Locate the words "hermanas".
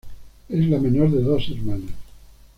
1.51-1.91